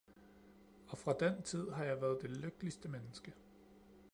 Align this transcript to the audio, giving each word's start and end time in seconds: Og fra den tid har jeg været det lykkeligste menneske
Og 0.87 0.97
fra 0.97 1.13
den 1.19 1.41
tid 1.41 1.69
har 1.69 1.83
jeg 1.83 2.01
været 2.01 2.21
det 2.21 2.29
lykkeligste 2.31 2.89
menneske 2.89 3.33